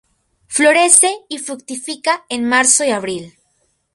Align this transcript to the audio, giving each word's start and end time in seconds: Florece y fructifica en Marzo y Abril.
Florece 0.47 1.15
y 1.29 1.37
fructifica 1.37 2.25
en 2.27 2.45
Marzo 2.49 2.83
y 2.83 2.89
Abril. 2.89 3.35